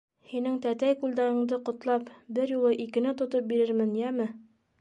[0.29, 2.09] Һинең тәтәй күлдәгеңде ҡотлап,
[2.39, 4.31] бер юлы икене тотоп бирермен, йәме.